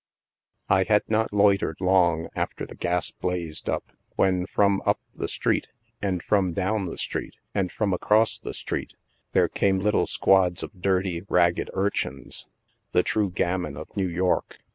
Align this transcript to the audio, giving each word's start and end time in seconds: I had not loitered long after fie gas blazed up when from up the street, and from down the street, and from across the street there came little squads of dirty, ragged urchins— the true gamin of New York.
I 0.67 0.85
had 0.85 1.03
not 1.09 1.31
loitered 1.31 1.77
long 1.79 2.29
after 2.35 2.65
fie 2.65 2.73
gas 2.73 3.11
blazed 3.11 3.69
up 3.69 3.91
when 4.15 4.47
from 4.47 4.81
up 4.83 4.99
the 5.13 5.27
street, 5.27 5.69
and 6.01 6.23
from 6.23 6.53
down 6.53 6.87
the 6.87 6.97
street, 6.97 7.35
and 7.53 7.71
from 7.71 7.93
across 7.93 8.39
the 8.39 8.55
street 8.55 8.95
there 9.33 9.47
came 9.47 9.77
little 9.77 10.07
squads 10.07 10.63
of 10.63 10.81
dirty, 10.81 11.21
ragged 11.29 11.69
urchins— 11.75 12.47
the 12.93 13.03
true 13.03 13.29
gamin 13.29 13.77
of 13.77 13.95
New 13.95 14.07
York. 14.09 14.57